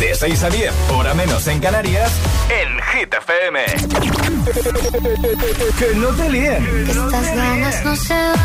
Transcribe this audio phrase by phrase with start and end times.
[0.00, 2.10] De 6 a 10, hora menos en Canarias,
[2.48, 3.64] en Hit FM.
[5.78, 6.64] que no te líen.
[6.64, 8.36] Que estas ganas no se van.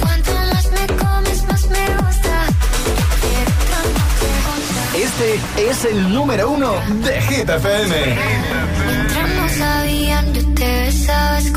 [0.00, 2.46] Cuanto más me comes, más me gusta.
[4.96, 6.72] Este es el número uno
[7.04, 8.16] de Hit FM.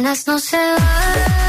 [0.00, 1.39] ganas no se.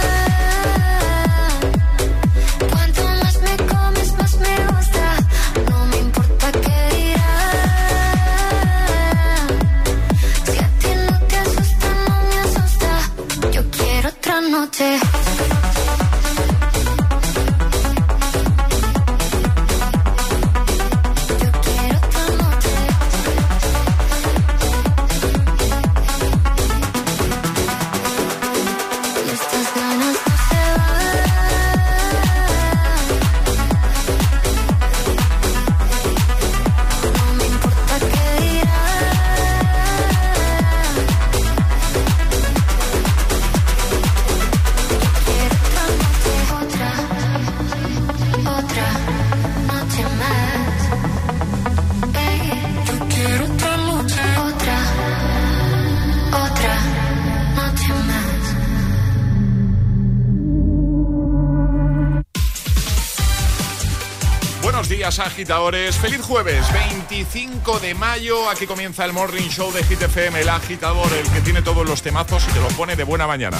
[65.41, 65.95] Agitadores.
[65.95, 68.47] Feliz jueves, 25 de mayo.
[68.47, 72.03] Aquí comienza el Morning Show de Hit FM, el agitador, el que tiene todos los
[72.03, 73.57] temazos y te lo pone de buena mañana.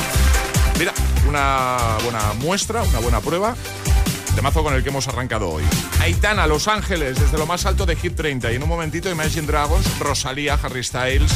[0.78, 0.94] Mira,
[1.28, 3.56] una buena muestra, una buena prueba.
[4.36, 5.64] Temazo con el que hemos arrancado hoy.
[6.02, 8.52] Aitana, Los Ángeles, desde lo más alto de Hit 30.
[8.52, 11.32] Y en un momentito, Imagine Dragons, Rosalía, Harry Styles,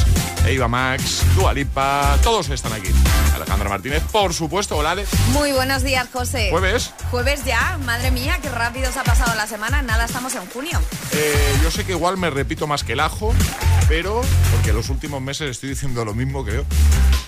[0.46, 2.90] Eva Max, Dua Lipa, todos están aquí.
[3.34, 5.04] Alejandra Martínez, por supuesto, hola Ale.
[5.32, 6.48] Muy buenos días, José.
[6.50, 6.92] Jueves.
[7.10, 9.82] Jueves ya, madre mía, qué rápido se ha pasado la semana.
[9.82, 10.80] Nada, estamos en junio.
[11.12, 13.34] Eh, yo sé que igual me repito más que el ajo,
[13.88, 14.22] pero
[14.52, 16.64] porque los últimos meses estoy diciendo lo mismo, creo.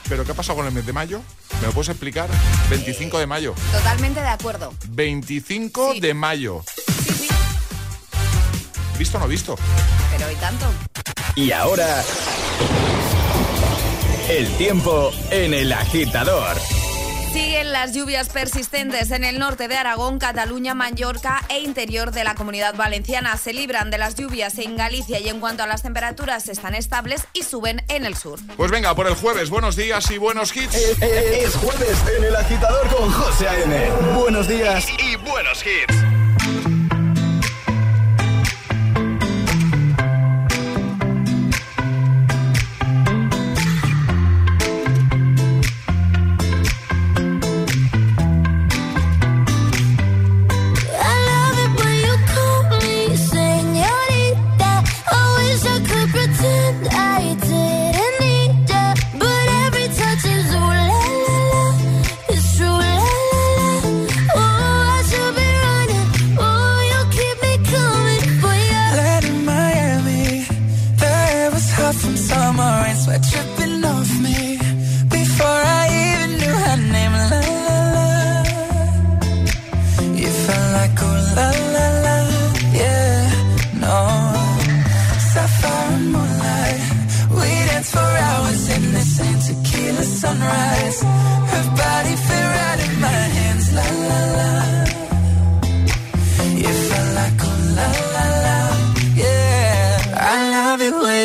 [0.08, 1.20] Pero ¿qué ha pasado con el mes de mayo?
[1.60, 2.28] ¿Me lo puedes explicar?
[2.70, 3.54] 25 de mayo.
[3.72, 4.72] Totalmente de acuerdo.
[4.88, 6.00] 25 Sí.
[6.00, 6.62] de mayo.
[7.04, 7.28] Sí, sí,
[8.98, 9.56] ¿Visto o no visto?
[10.16, 10.66] pero ¿y tanto?
[11.36, 12.02] Y ahora.
[14.28, 16.54] El tiempo en el agitador.
[17.32, 22.34] Siguen las lluvias persistentes en el norte de Aragón, Cataluña, Mallorca e interior de la
[22.34, 23.38] comunidad valenciana.
[23.38, 27.22] Se libran de las lluvias en Galicia y en cuanto a las temperaturas están estables
[27.32, 28.38] y suben en el sur.
[28.58, 30.74] Pues venga, por el jueves, buenos días y buenos hits.
[30.74, 33.90] Es jueves en el agitador con José A.M.
[34.14, 34.86] Buenos días.
[34.98, 36.77] Y buenos hits.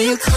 [0.04, 0.33] you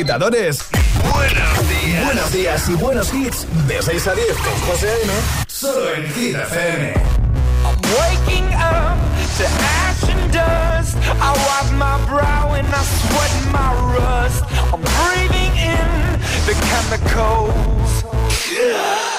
[0.00, 0.64] agitadores.
[1.12, 2.04] Buenos días.
[2.04, 3.46] Buenos días y buenos hits.
[3.68, 5.12] De 6 a 10 con José A.M.
[5.46, 6.94] Solo en Hit FM.
[7.64, 8.96] I'm waking up
[9.36, 10.96] to ash and dust.
[11.20, 14.42] I wipe my brow and I sweat my rust.
[14.72, 18.04] I'm breathing in the chemicals.
[18.50, 19.09] Yeah.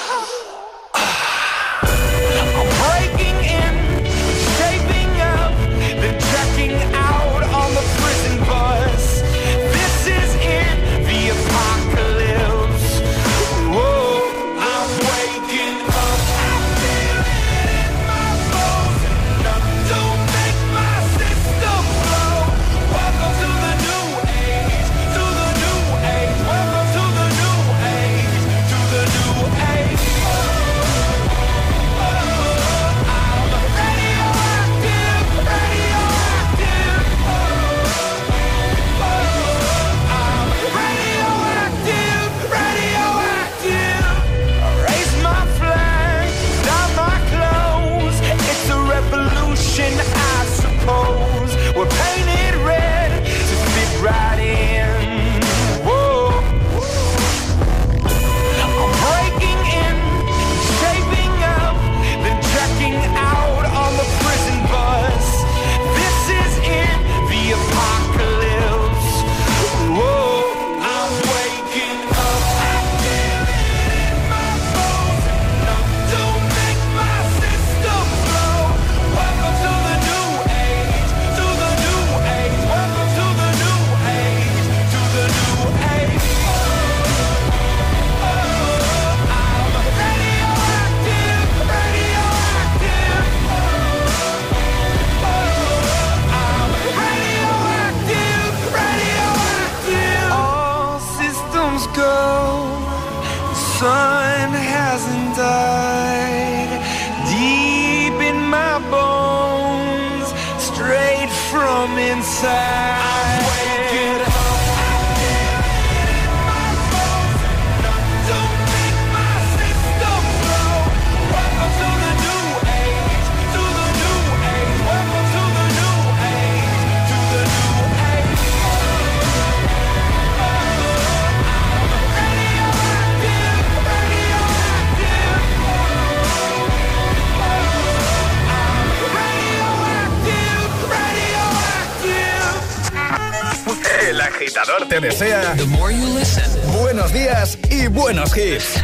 [148.34, 148.81] Y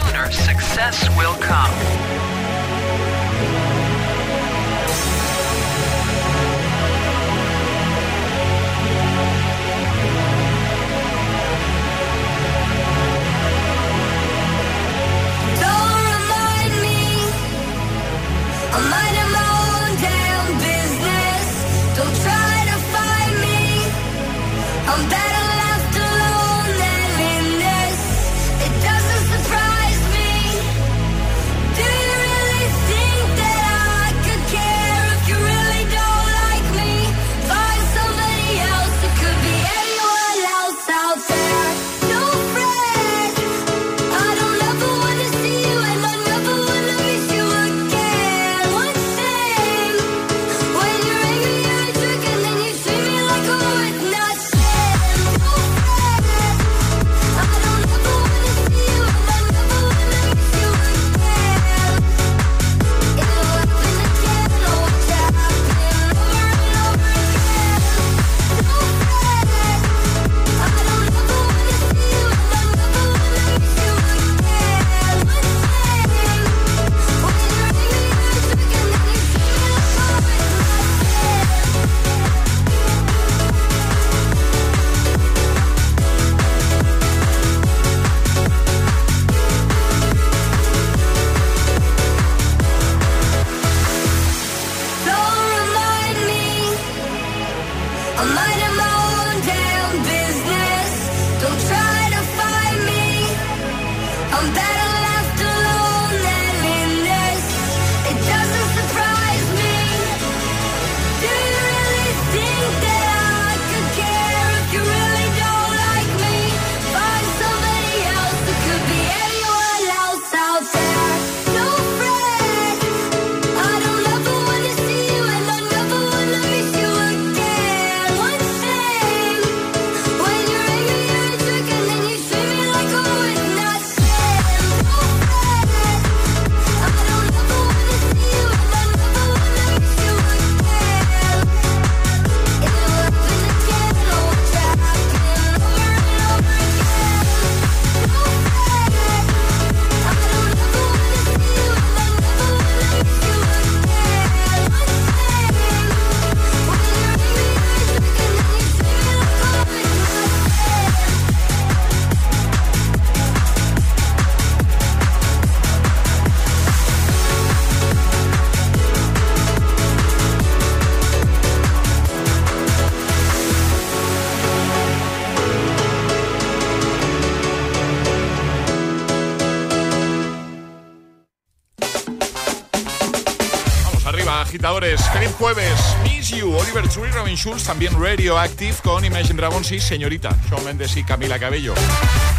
[187.29, 191.75] Robin también Radioactive con Imagine Dragons y Señorita, Shawn Mendes y Camila Cabello.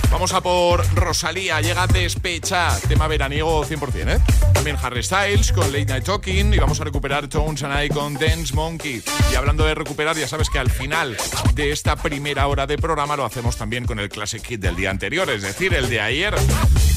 [0.10, 4.20] Vamos a por Rosalía, llega Despecha, tema veraniego 100%, ¿eh?
[4.52, 8.16] También Harry Styles con Late Night Talking y vamos a recuperar Tones and I con
[8.16, 9.04] Dance Monkey.
[9.32, 11.16] Y hablando de recuperar, ya sabes que al final
[11.54, 14.90] de esta primera hora de programa lo hacemos también con el Classic Hit del día
[14.90, 16.34] anterior, es decir, el de ayer.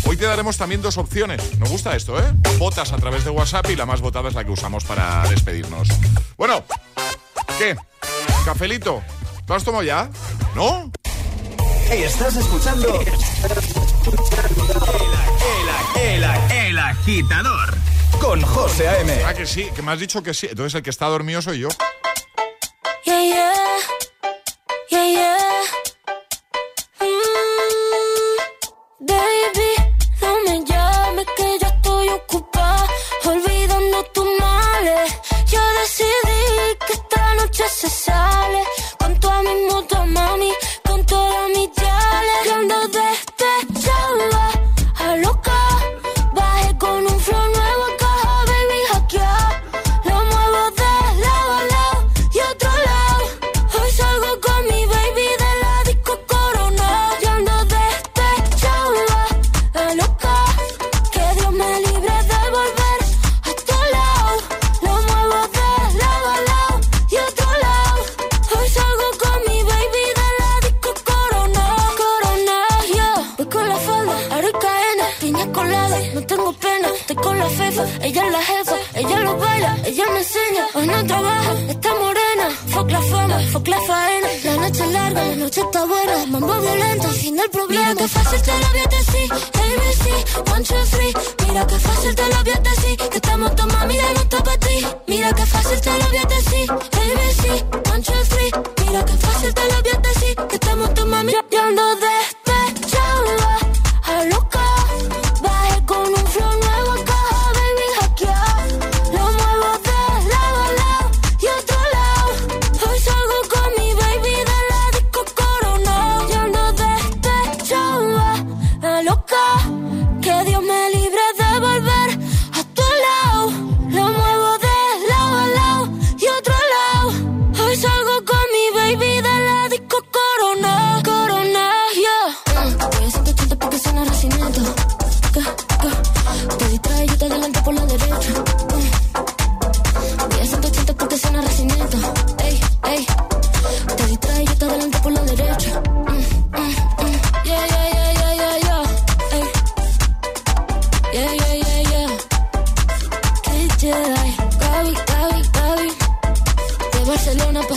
[0.06, 1.58] Hoy te daremos también dos opciones.
[1.58, 2.32] Nos gusta esto, ¿eh?
[2.58, 5.88] Votas a través de WhatsApp y la más votada es la que usamos para despedirnos.
[6.38, 6.64] Bueno,
[7.58, 7.76] ¿Qué?
[8.44, 9.02] ¿Cafelito?
[9.46, 10.10] ¿Lo has tomado ya?
[10.54, 10.90] ¿No?
[11.88, 13.00] Hey, estás escuchando.
[13.00, 13.08] el,
[16.00, 17.74] el, el, el agitador.
[18.20, 19.22] Con José A.M.
[19.26, 20.46] Ah, que sí, que me has dicho que sí.
[20.48, 21.68] Entonces el que está dormido soy yo.
[23.04, 23.52] Yeah, yeah.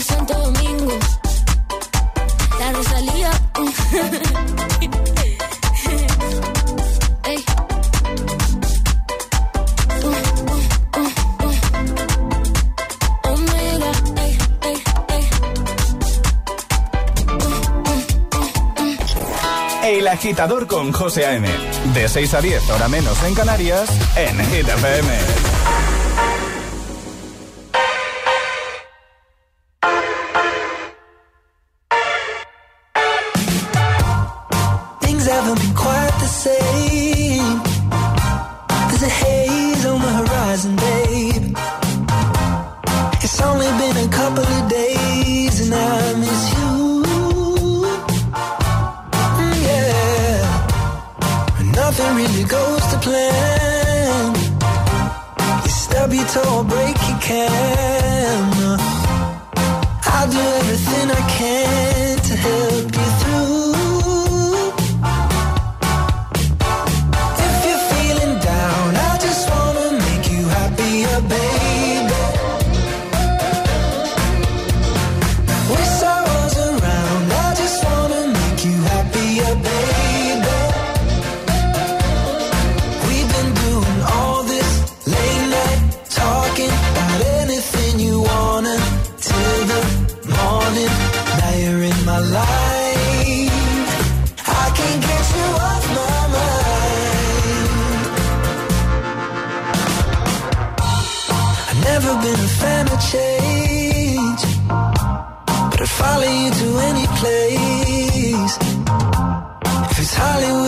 [0.06, 0.98] Santo Domingo.
[2.60, 2.72] La
[19.84, 21.48] El agitador con José A.M.
[21.94, 24.66] De 6 a 10, hora menos en Canarias, en Hit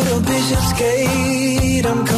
[0.09, 1.87] little bit of skate.
[1.87, 2.18] I'm coming.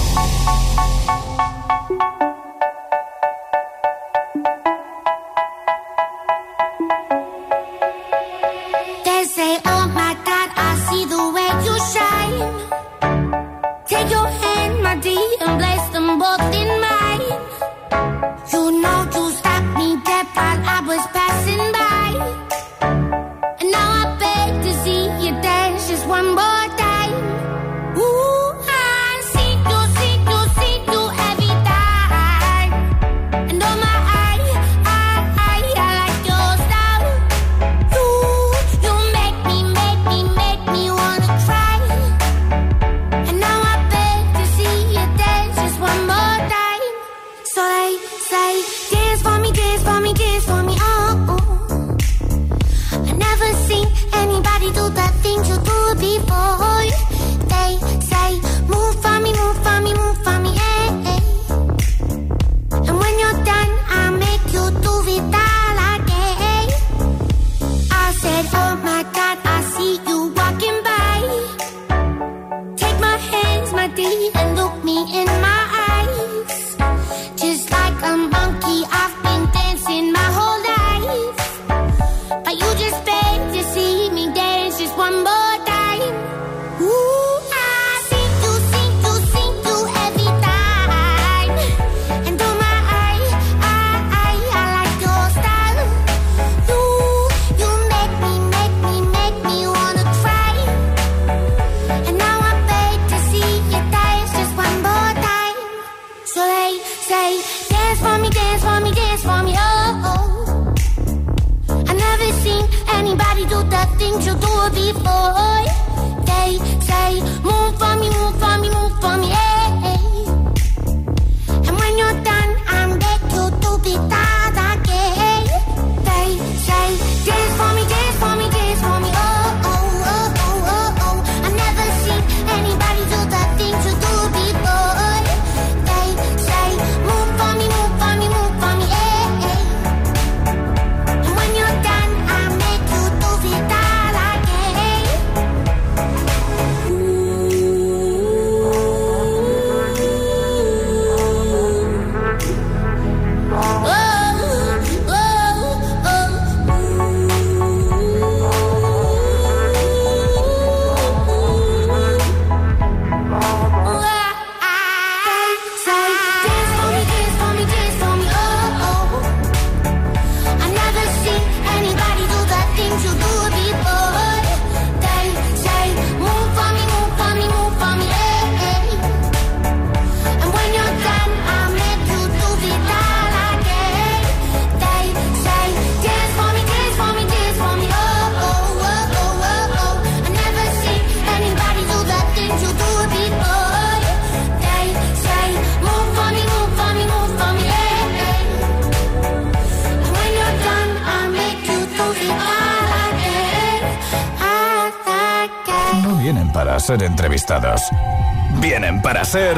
[208.61, 209.57] Vienen para ser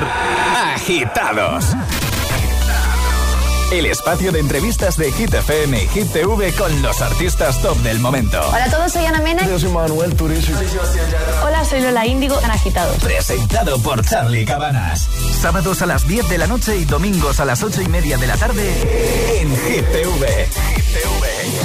[0.74, 1.76] agitados.
[3.72, 8.00] El espacio de entrevistas de Hit FM y Hit TV con los artistas top del
[8.00, 8.42] momento.
[8.50, 9.46] Hola a todos, soy Ana Mena.
[9.46, 10.54] Yo soy Manuel Turizo.
[11.44, 12.98] Hola, soy Lola Índigo en Agitados.
[12.98, 15.08] Presentado por Charlie Cabanas.
[15.40, 18.26] Sábados a las 10 de la noche y domingos a las 8 y media de
[18.26, 20.50] la tarde en Hit TV.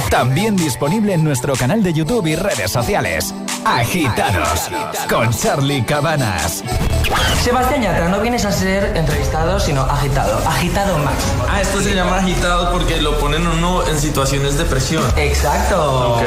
[0.09, 3.33] También disponible en nuestro canal de YouTube y redes sociales.
[3.65, 4.69] Agitados
[5.09, 6.63] con Charlie Cabanas.
[7.43, 10.37] Sebastián Yatra, no vienes a ser entrevistado, sino agitado.
[10.47, 11.45] Agitado máximo.
[11.49, 15.03] Ah, esto se llama agitado porque lo ponen uno en situaciones de presión.
[15.17, 16.15] Exacto.
[16.15, 16.23] Ok.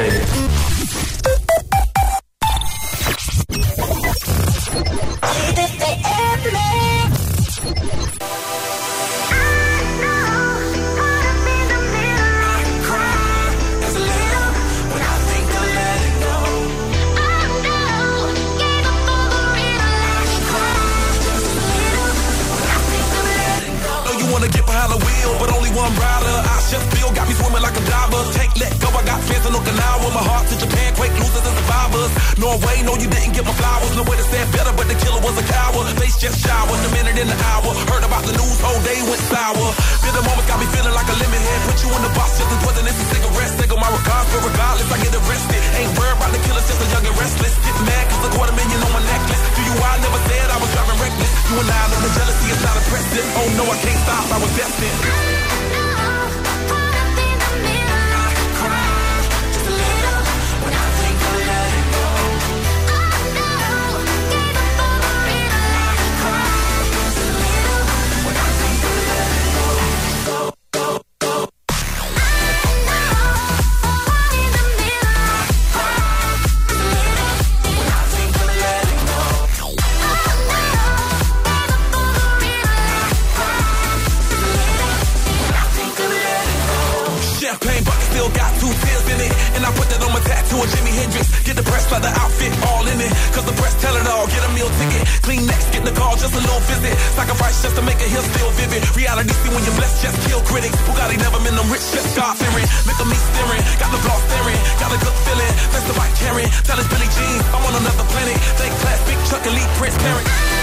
[95.21, 96.95] Clean Kleenex, get the call, just a little visit.
[97.13, 98.81] Sacrifice just to make a hill still vivid.
[98.97, 100.75] Reality see when you're blessed, just kill critics.
[100.87, 101.19] Who got it?
[101.21, 102.67] never been them rich, just God fearing.
[102.89, 105.53] Look at me staring, got the block staring, got a good feeling.
[105.69, 106.49] That's the right caring.
[106.65, 108.37] Tell us Billy Jean, I'm on another planet.
[108.57, 110.62] Think class, big truck, elite prince parent.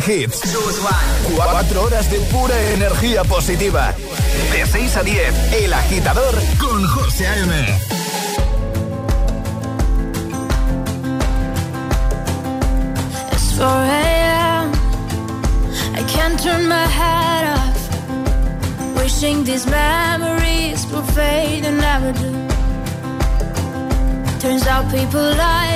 [0.00, 0.40] hits.
[1.34, 3.94] 4 horas de pura energía positiva.
[4.52, 7.52] De 6 a 10, El Agitador con José A.M.
[13.32, 14.72] It's 4 a.m.
[15.94, 18.96] I can't turn my head off.
[18.96, 22.32] Wishing these memories will fade and never do.
[24.40, 25.75] Turns out people lie.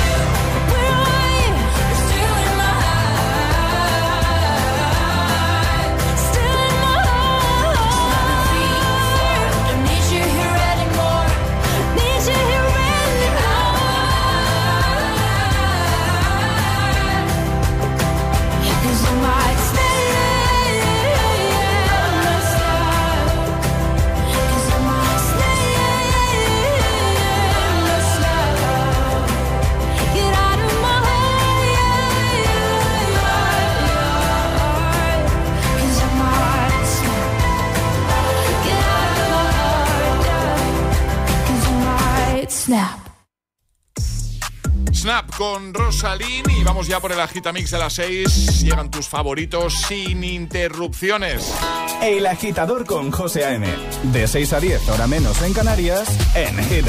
[45.41, 48.61] Con Rosalín y vamos ya por el Agitamix de las 6.
[48.61, 51.51] Llegan tus favoritos sin interrupciones.
[51.99, 53.65] El agitador con José A.M.
[54.13, 56.85] De 6 a 10, hora menos en Canarias, en Hit.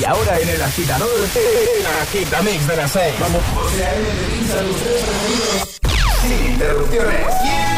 [0.00, 3.14] Y ahora en el agitador, el Agitamix de las 6.
[3.20, 3.42] Vamos,
[6.20, 7.77] Sin interrupciones.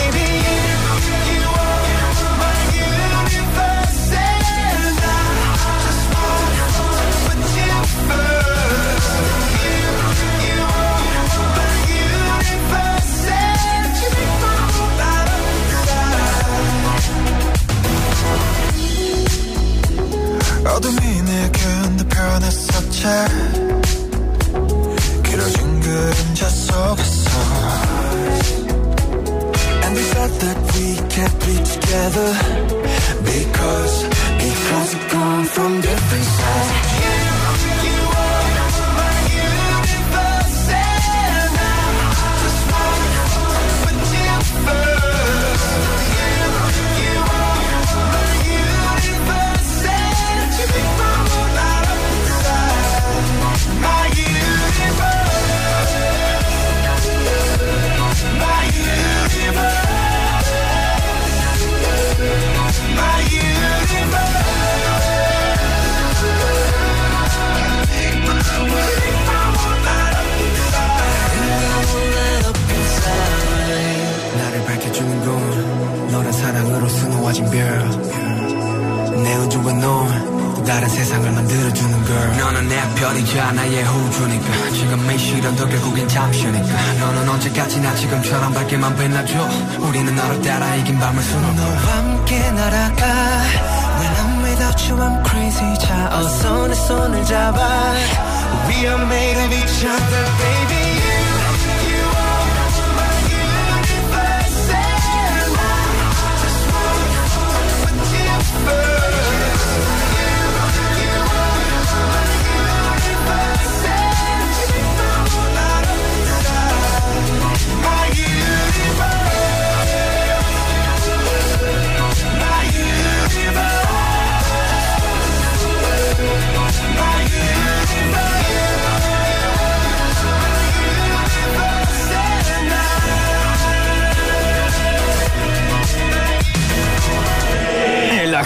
[23.01, 23.50] sure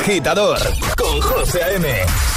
[0.05, 0.59] agitador
[0.95, 1.87] con José A.M.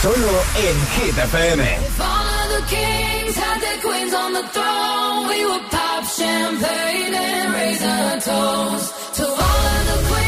[0.00, 1.62] Solo en Hit FM.
[1.62, 7.14] If all of the kings had their queens on the throne, we would pop champagne
[7.14, 10.27] and raise a toast to all of the queens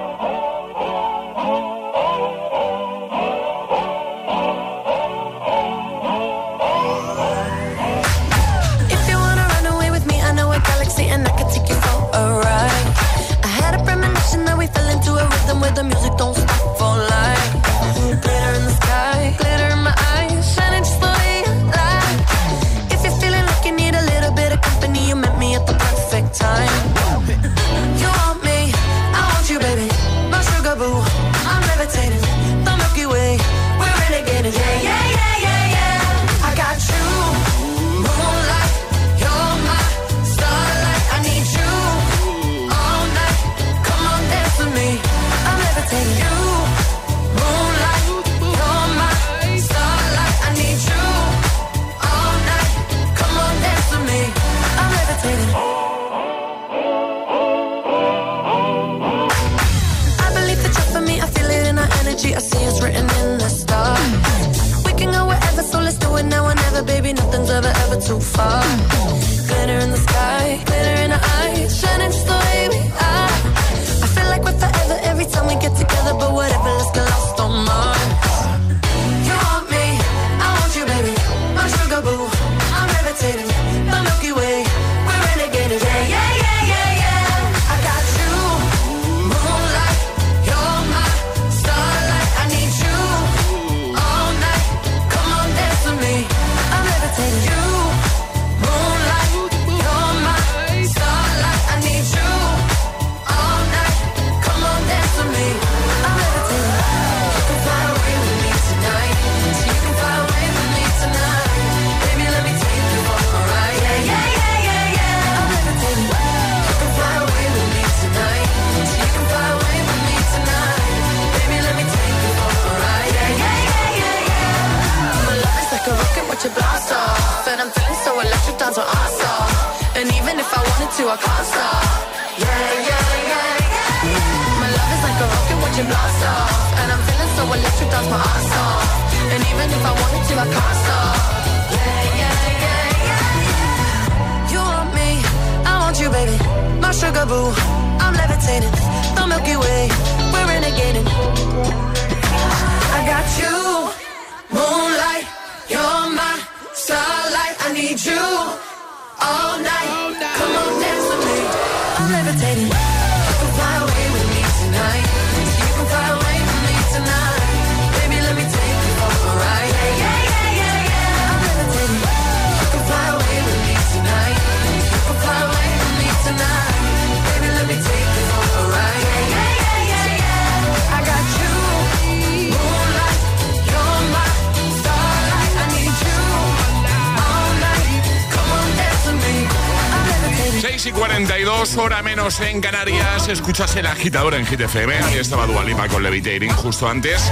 [192.43, 193.27] En Canarias.
[193.27, 194.93] Escuchas el agitador en GTFM.
[194.93, 197.31] Ahí estaba Dualipa con Levitating justo antes.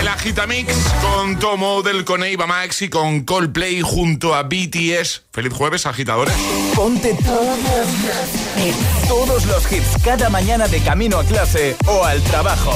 [0.00, 5.22] El Agitamix con Tomo del con Eva Max y con Coldplay junto a BTS.
[5.32, 6.34] Feliz jueves, agitadores.
[6.74, 7.16] Ponte
[9.08, 12.72] todos los hits cada mañana de camino a clase o al trabajo.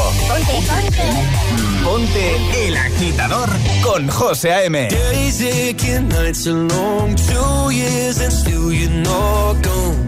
[1.84, 3.48] Ponte el agitador
[3.82, 4.88] con José A.M.
[4.88, 10.07] Days aching, nights are long, two years and still you're not gone.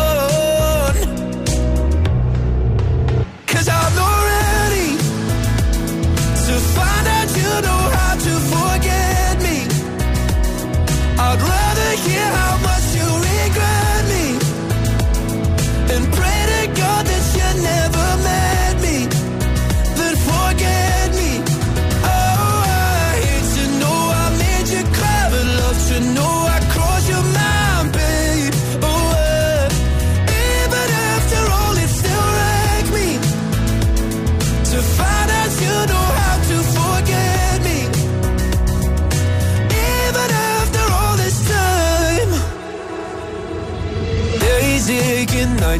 [12.03, 12.70] que how much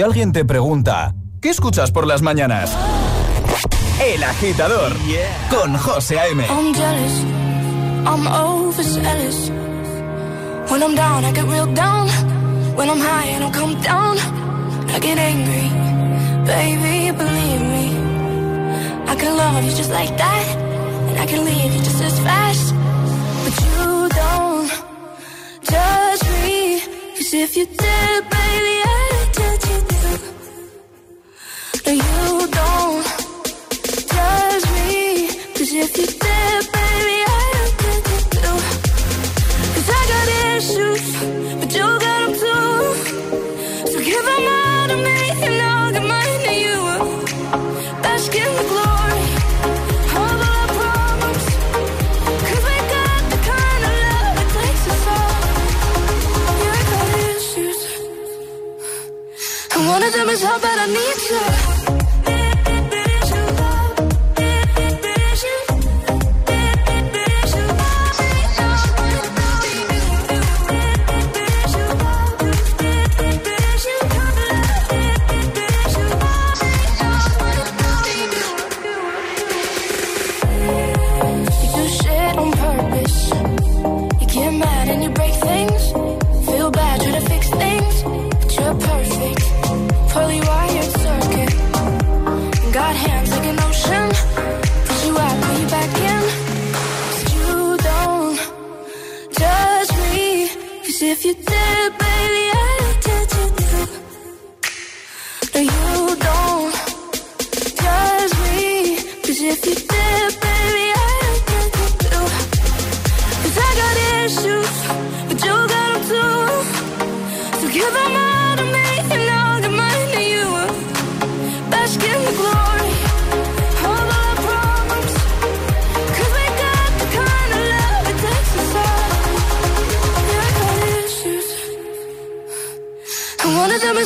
[0.00, 2.76] Alguien te pregunta, ¿qué escuchas por las mañanas?
[4.04, 5.48] El agitador yeah.
[5.48, 6.44] con José A.M.
[6.44, 7.24] I'm jealous,
[8.04, 9.50] I'm overzealous.
[10.70, 12.08] When I'm down, I get real down.
[12.76, 14.18] When I'm high, I don't come down.
[14.88, 15.70] I get angry,
[16.44, 17.96] baby, believe me.
[19.06, 20.56] I can love you just like that,
[21.08, 22.74] and I can leave you just as fast.
[23.44, 24.70] But you don't
[25.62, 26.80] judge me,
[27.16, 28.45] cause if you did, baby.
[31.86, 32.45] No, you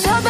[0.06, 0.29] one of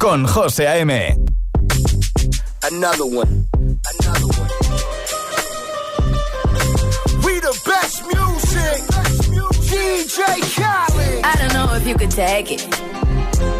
[0.00, 0.90] Con José A.M.
[2.62, 3.46] Another one.
[3.52, 4.50] Another one.
[7.22, 8.80] We the best music.
[9.68, 11.22] DJ Khaled.
[11.22, 12.66] I don't know if you could take it.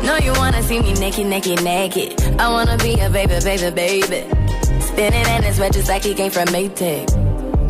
[0.03, 2.19] No, you wanna see me naked, naked, naked.
[2.41, 4.25] I wanna be a baby, baby, baby.
[4.81, 7.07] Spinning in his red just like he came from Maytag.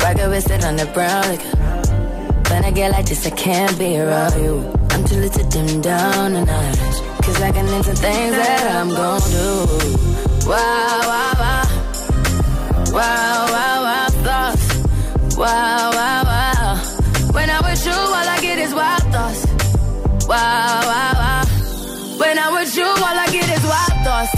[0.01, 1.23] Rocket with it on the brown.
[1.23, 1.43] Like,
[2.49, 4.63] when I get like this, I can't be around you.
[4.91, 6.90] I'm too little to dim down the night.
[7.21, 9.67] Cause I can into things that I'm gon' do.
[10.49, 11.63] Wow, wow, wow.
[12.91, 14.65] Wow, wow, wow, thoughts.
[15.37, 16.75] Wow, wow, wow.
[17.31, 19.45] When I'm with you, all I get is wild thoughts.
[20.27, 21.45] Wow, wow, wow.
[22.17, 24.33] When I'm with you, all I get is wild thoughts.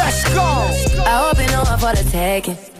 [0.00, 0.48] Let's go.
[1.04, 2.79] I hope you know I'm for the taking.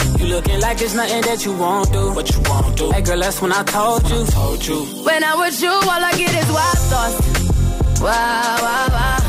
[0.21, 2.13] You looking like there's nothing that you won't do.
[2.13, 2.91] What you won't do.
[2.91, 4.25] Hey girl, that's when I told you.
[4.27, 4.79] told you.
[5.03, 7.17] When I'm with you, all I get is wild thoughts.
[8.01, 9.19] Wow, wow, wow.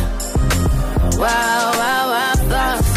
[1.16, 2.90] Wow, wow, wow, thoughts.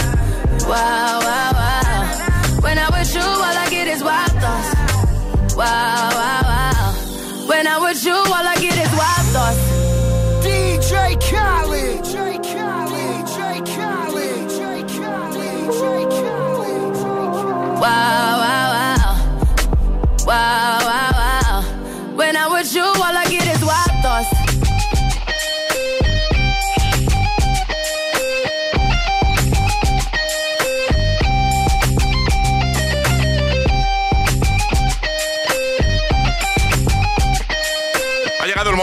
[0.66, 2.62] Wow, wow, wow.
[2.66, 5.56] When I'm with you, all I get is wild thoughts.
[5.56, 7.48] Wow, wow, wow.
[7.48, 8.55] When I'm with you, all I
[17.86, 18.68] Wow, wow,
[20.26, 20.80] wow.
[20.88, 22.16] Wow.
[22.16, 23.64] When I'm with you, all I get is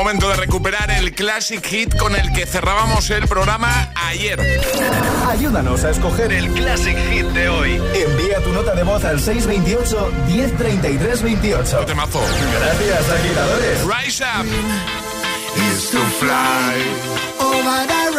[0.03, 4.39] momento de recuperar el Classic Hit con el que cerrábamos el programa ayer.
[5.27, 7.81] Ayúdanos a escoger el Classic Hit de hoy.
[7.95, 11.79] Envía tu nota de voz al 628 1033 28.
[11.87, 12.21] Temazo.
[12.61, 13.81] Gracias, agitadores.
[13.87, 14.47] Rise up.
[15.71, 16.77] Is to fly.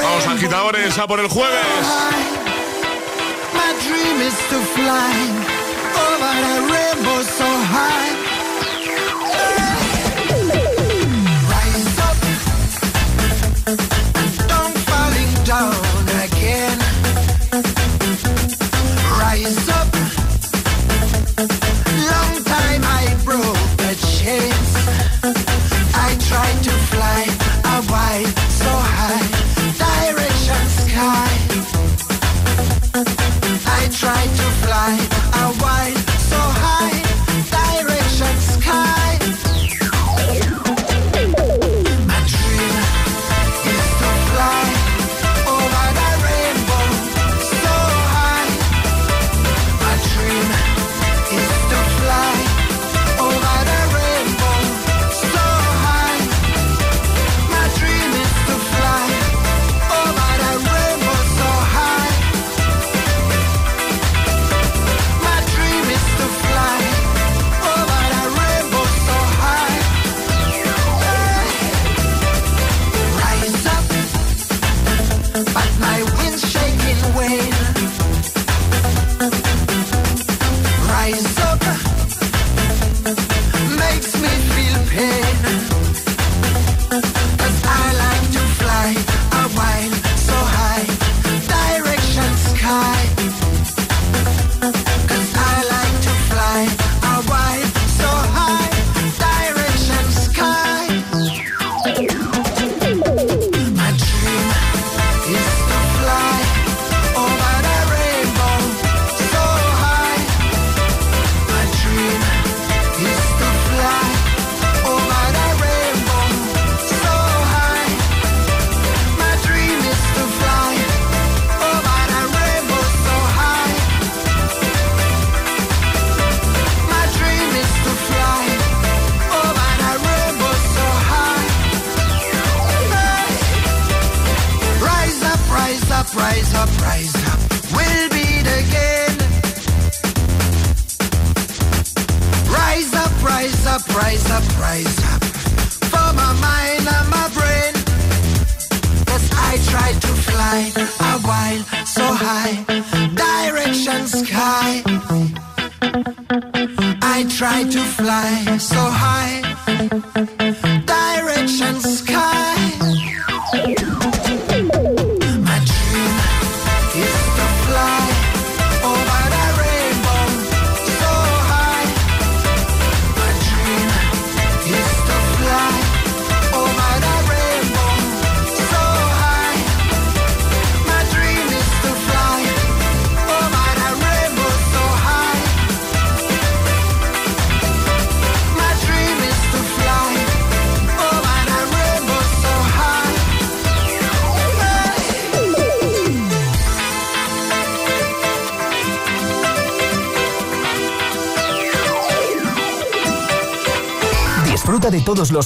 [0.02, 1.86] Vamos, agitadores, a por el jueves.
[3.54, 5.53] My dream is to fly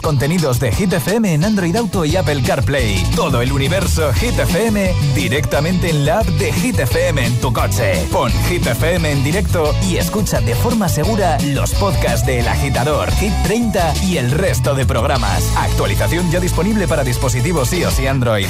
[0.02, 3.04] contenidos de Hit FM en Android Auto y Apple CarPlay.
[3.16, 8.06] Todo el universo Hit FM directamente en la app de Hit FM en tu coche.
[8.12, 13.12] Pon Hit FM en directo y escucha de forma segura los podcasts de El Agitador,
[13.14, 15.52] Hit 30 y el resto de programas.
[15.58, 18.48] Actualización ya disponible para dispositivos iOS y Android.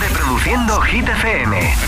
[0.00, 1.86] Reproduciendo Hit FM.